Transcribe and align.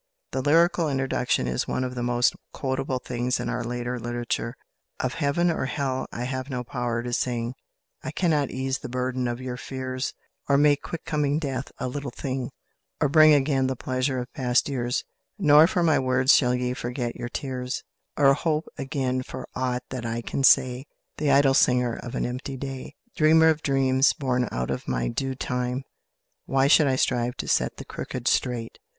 The 0.31 0.41
lyrical 0.41 0.89
introduction 0.89 1.45
is 1.47 1.67
one 1.67 1.83
of 1.83 1.93
the 1.93 2.01
most 2.01 2.33
quotable 2.53 2.97
things 2.97 3.39
in 3.39 3.49
our 3.49 3.63
later 3.63 3.99
literature: 3.99 4.55
"Of 4.99 5.13
Heaven 5.13 5.51
or 5.51 5.65
Hell 5.65 6.07
I 6.11 6.23
have 6.23 6.49
no 6.49 6.63
power 6.63 7.03
to 7.03 7.13
sing, 7.13 7.53
I 8.01 8.09
cannot 8.09 8.49
ease 8.49 8.79
the 8.79 8.89
burden 8.89 9.27
of 9.27 9.39
your 9.39 9.57
fears, 9.57 10.15
Or 10.49 10.57
make 10.57 10.81
quick 10.81 11.05
coming 11.05 11.37
death 11.37 11.71
a 11.77 11.87
little 11.87 12.09
thing, 12.09 12.49
Or 12.99 13.09
bring 13.09 13.35
again 13.35 13.67
the 13.67 13.75
pleasure 13.75 14.17
of 14.17 14.33
past 14.33 14.67
years, 14.67 15.03
Nor 15.37 15.67
for 15.67 15.83
my 15.83 15.99
words 15.99 16.35
shall 16.35 16.55
ye 16.55 16.73
forget 16.73 17.15
your 17.15 17.29
tears, 17.29 17.83
Or 18.17 18.33
hope 18.33 18.65
again 18.79 19.21
for 19.21 19.47
aught 19.53 19.83
that 19.91 20.03
I 20.03 20.23
can 20.23 20.43
say, 20.43 20.87
The 21.17 21.29
idle 21.29 21.53
singer 21.53 21.93
of 21.93 22.15
an 22.15 22.25
empty 22.25 22.57
day. 22.57 22.95
"Dreamer 23.15 23.49
of 23.49 23.61
dreams, 23.61 24.13
born 24.13 24.49
out 24.51 24.71
of 24.71 24.87
my 24.87 25.09
due 25.09 25.35
time, 25.35 25.83
Why 26.47 26.65
should 26.65 26.87
I 26.87 26.95
strive 26.95 27.37
to 27.37 27.47
set 27.47 27.77
the 27.77 27.85
crooked 27.85 28.27
straight? 28.27 28.79